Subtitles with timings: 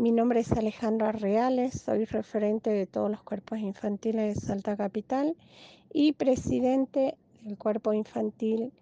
[0.00, 5.36] Mi nombre es Alejandra Reales, soy referente de todos los cuerpos infantiles de Salta Capital
[5.92, 8.72] y presidente del cuerpo infantil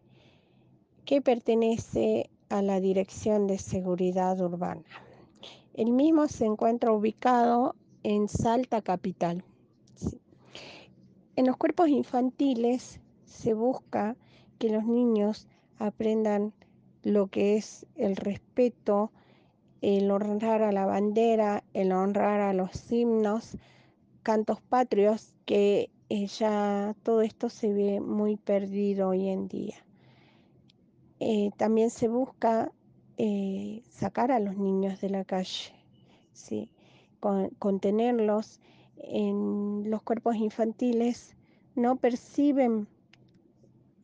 [1.05, 4.85] que pertenece a la Dirección de Seguridad Urbana.
[5.75, 7.75] El mismo se encuentra ubicado
[8.05, 9.43] en Salta Capital.
[11.35, 14.15] En los cuerpos infantiles se busca
[14.61, 15.49] que los niños
[15.81, 16.53] aprendan
[17.03, 19.11] lo que es el respeto,
[19.81, 23.57] el honrar a la bandera, el honrar a los himnos,
[24.23, 29.77] cantos patrios, que eh, ya todo esto se ve muy perdido hoy en día.
[31.21, 32.73] Eh, también se busca
[33.17, 35.73] eh, sacar a los niños de la calle,
[36.33, 36.71] ¿sí?
[37.59, 38.61] contenerlos
[38.97, 41.37] en los cuerpos infantiles,
[41.75, 42.87] no perciben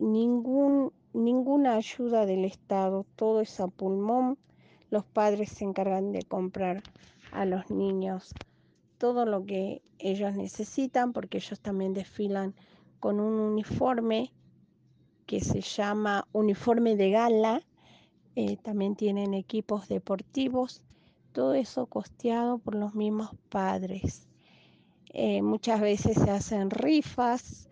[0.00, 4.36] ningún, ninguna ayuda del Estado, todo es a pulmón
[4.94, 6.84] los padres se encargan de comprar
[7.32, 8.32] a los niños
[8.96, 12.54] todo lo que ellos necesitan porque ellos también desfilan
[13.00, 14.32] con un uniforme
[15.26, 17.60] que se llama uniforme de gala,
[18.36, 20.84] eh, también tienen equipos deportivos,
[21.32, 24.28] todo eso costeado por los mismos padres.
[25.12, 27.68] Eh, muchas veces se hacen rifas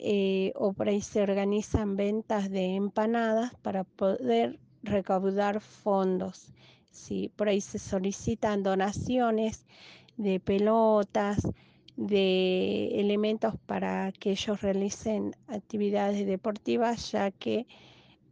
[0.00, 6.52] eh, o por ahí se organizan ventas de empanadas para poder recaudar fondos.
[6.90, 7.30] ¿sí?
[7.36, 9.66] Por ahí se solicitan donaciones
[10.16, 11.46] de pelotas,
[11.96, 17.66] de elementos para que ellos realicen actividades deportivas, ya que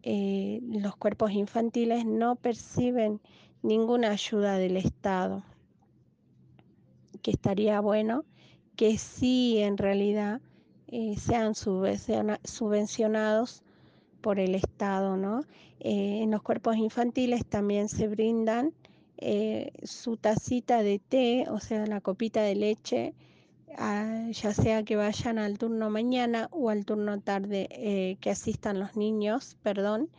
[0.03, 3.21] eh, los cuerpos infantiles no perciben
[3.63, 5.43] ninguna ayuda del Estado.
[7.23, 8.25] Que estaría bueno
[8.77, 10.41] que sí en realidad
[10.87, 13.65] eh, sean subvencionados
[14.27, 15.45] por el Estado, ¿no?
[15.79, 18.75] Eh, en los cuerpos infantiles también se brindan
[19.19, 23.15] eh, su tacita de té, o sea, la copita de leche,
[23.69, 28.97] ya sea que vayan al turno mañana o al turno tarde eh, que asistan los
[28.97, 30.11] niños, perdón,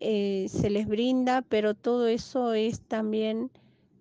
[0.00, 3.50] se les brinda, pero todo eso es también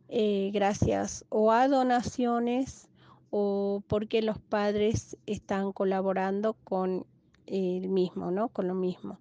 [0.07, 2.88] gracias o a donaciones
[3.31, 7.06] o porque los padres están colaborando con
[7.51, 8.50] el mismo, ¿no?
[8.50, 9.19] Con lo mismo.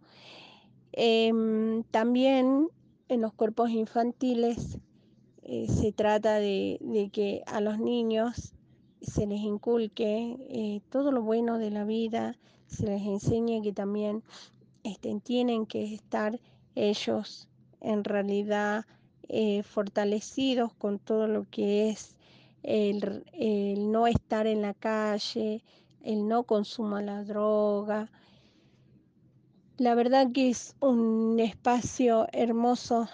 [0.92, 2.68] Em, también
[3.08, 4.78] en los cuerpos infantiles
[5.42, 8.54] eh, se trata de, que a los niños
[9.00, 14.22] se les inculque eh, todo lo bueno de la vida, se les enseñe que también
[14.84, 16.40] este, tienen que estar
[16.74, 17.48] ellos
[17.80, 18.84] en realidad
[19.28, 22.14] eh, fortalecidos con todo lo que es
[22.62, 25.62] el, el no estar en la calle,
[26.02, 28.10] el no consumo de la droga.
[29.76, 33.08] La verdad que es un espacio hermoso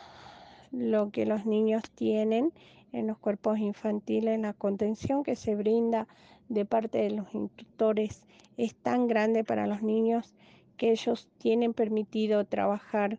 [0.72, 2.52] lo que los niños tienen
[2.92, 6.08] en los cuerpos infantiles, la contención que se brinda
[6.48, 8.22] de parte de los instructores
[8.56, 10.34] es tan grande para los niños
[10.76, 13.18] que ellos tienen permitido trabajar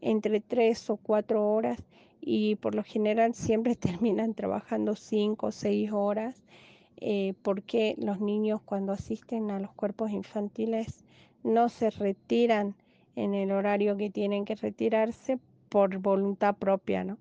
[0.00, 1.82] entre tres o cuatro horas
[2.20, 6.42] y por lo general siempre terminan trabajando cinco o seis horas
[6.98, 11.04] eh, porque los niños cuando asisten a los cuerpos infantiles
[11.42, 12.74] no se retiran
[13.14, 17.04] en el horario que tienen que retirarse por voluntad propia.
[17.04, 17.18] ¿no?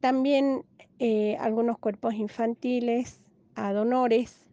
[0.00, 0.64] También
[0.98, 3.20] eh, algunos cuerpos infantiles
[3.54, 4.46] ad honores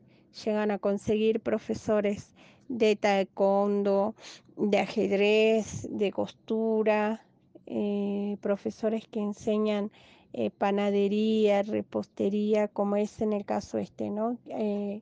[0.43, 2.35] llegan a conseguir profesores
[2.67, 4.15] de taekwondo,
[4.55, 7.25] de ajedrez, de costura,
[7.65, 9.91] eh, profesores que enseñan
[10.31, 14.37] eh, panadería, repostería, como es en el caso este, ¿no?
[14.47, 15.01] Eh,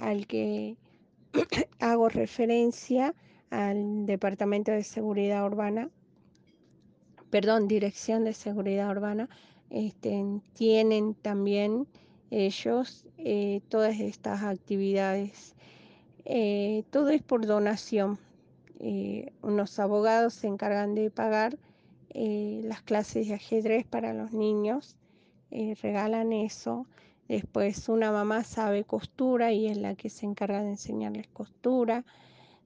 [0.00, 0.76] al que
[1.80, 3.14] hago referencia
[3.50, 5.90] al Departamento de Seguridad Urbana,
[7.30, 9.28] perdón, Dirección de Seguridad Urbana,
[9.70, 10.24] este,
[10.54, 11.86] tienen también
[12.30, 13.04] ellos
[13.68, 15.56] todas estas actividades.
[16.90, 18.18] todo es por donación.
[19.42, 21.58] unos abogados se encargan de pagar
[22.12, 24.96] eh, las clases de ajedrez para los niños,
[25.50, 26.86] eh, regalan eso.
[27.28, 32.04] Después una mamá sabe costura y es la que se encarga de enseñarles costura.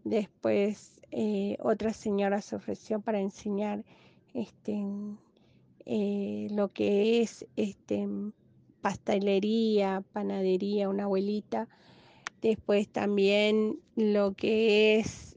[0.05, 3.85] Después eh, otra señora se ofreció para enseñar
[4.33, 4.83] este,
[6.51, 8.09] lo que es este,
[8.81, 11.69] pastelería, panadería, una abuelita.
[12.41, 15.37] Después también lo que es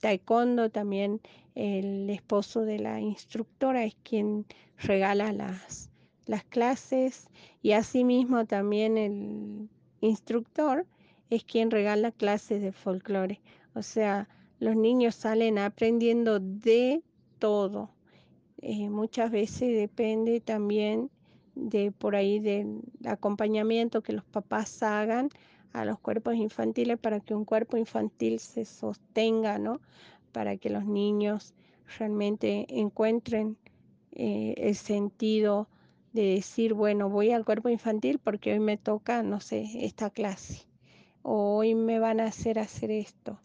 [0.00, 1.20] taekwondo, también
[1.58, 4.46] el esposo de la instructora es quien
[4.78, 5.90] regala las,
[6.26, 7.28] las clases
[7.62, 9.68] y asimismo también el
[10.00, 10.86] instructor
[11.30, 13.40] es quien regala clases de folclore.
[13.74, 14.28] O sea,
[14.60, 17.02] los niños salen aprendiendo de
[17.38, 17.90] todo
[18.60, 21.10] Eh, muchas veces depende también
[21.54, 25.30] de por ahí del acompañamiento que los papás hagan
[25.72, 29.80] a los cuerpos infantiles para que un cuerpo infantil se sostenga, ¿no?
[30.32, 31.54] Para que los niños
[31.98, 33.56] realmente encuentren
[34.12, 35.68] eh, el sentido
[36.12, 40.66] de decir, bueno, voy al cuerpo infantil porque hoy me toca, no sé, esta clase,
[41.22, 43.38] o hoy me van a hacer hacer esto.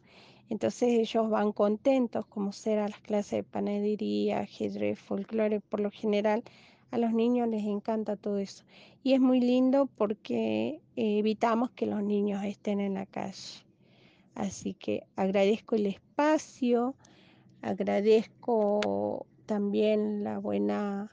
[0.49, 6.43] Entonces ellos van contentos, como será las clases de panadería, ajedrez, folclore, por lo general
[6.91, 8.63] a los niños les encanta todo eso.
[9.03, 13.63] Y es muy lindo porque eh, evitamos que los niños estén en la calle.
[14.35, 16.95] Así que agradezco el espacio,
[17.61, 21.11] agradezco también la buena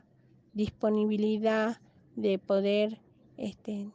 [0.52, 1.80] disponibilidad
[2.16, 3.00] de poder
[3.36, 3.88] este,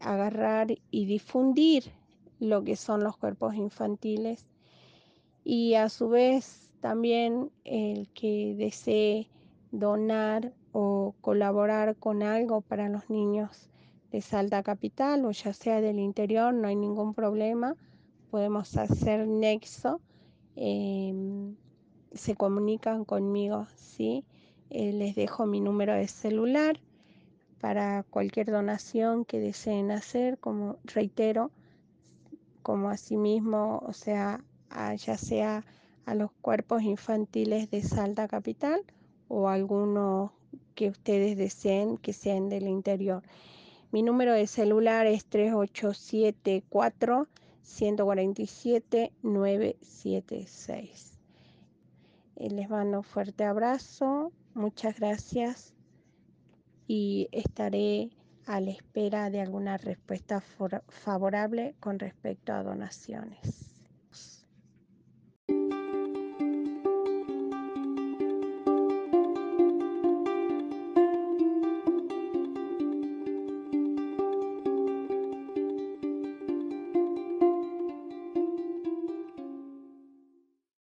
[0.00, 1.84] agarrar y difundir
[2.40, 4.46] lo que son los cuerpos infantiles
[5.44, 9.28] y a su vez también el que desee
[9.70, 13.70] donar o colaborar con algo para los niños
[14.10, 17.76] de Salta Capital o ya sea del interior, no hay ningún problema,
[18.32, 20.00] podemos hacer nexo,
[20.56, 21.12] eh,
[22.14, 24.24] se comunican conmigo, ¿sí?
[24.70, 26.80] Eh, les dejo mi número de celular
[27.60, 31.50] para cualquier donación que deseen hacer, como reitero,
[32.62, 34.42] como asimismo, o sea,
[34.96, 35.62] ya sea
[36.06, 38.80] a los cuerpos infantiles de Salta Capital
[39.28, 40.32] o alguno
[40.74, 43.22] que ustedes deseen que sean del interior.
[43.90, 47.28] Mi número de celular es 3874
[47.62, 51.18] 147 976.
[52.36, 55.74] Les mando un fuerte abrazo, muchas gracias
[56.86, 58.10] y estaré
[58.46, 60.42] a la espera de alguna respuesta
[60.88, 63.71] favorable con respecto a donaciones.